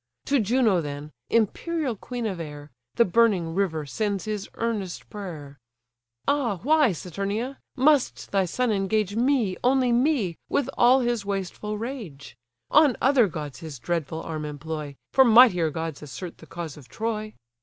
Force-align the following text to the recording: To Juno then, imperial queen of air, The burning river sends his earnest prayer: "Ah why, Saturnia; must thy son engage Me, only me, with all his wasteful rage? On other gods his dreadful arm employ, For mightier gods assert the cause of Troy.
To 0.25 0.39
Juno 0.39 0.81
then, 0.81 1.11
imperial 1.29 1.95
queen 1.95 2.25
of 2.25 2.39
air, 2.39 2.71
The 2.95 3.05
burning 3.05 3.53
river 3.53 3.85
sends 3.85 4.25
his 4.25 4.49
earnest 4.55 5.07
prayer: 5.11 5.59
"Ah 6.27 6.57
why, 6.63 6.91
Saturnia; 6.91 7.59
must 7.75 8.31
thy 8.31 8.45
son 8.45 8.71
engage 8.71 9.15
Me, 9.15 9.55
only 9.63 9.91
me, 9.91 10.37
with 10.49 10.71
all 10.75 11.01
his 11.01 11.23
wasteful 11.23 11.77
rage? 11.77 12.35
On 12.71 12.97
other 12.99 13.27
gods 13.27 13.59
his 13.59 13.77
dreadful 13.77 14.23
arm 14.23 14.43
employ, 14.43 14.95
For 15.13 15.23
mightier 15.23 15.69
gods 15.69 16.01
assert 16.01 16.39
the 16.39 16.47
cause 16.47 16.77
of 16.77 16.89
Troy. 16.89 17.35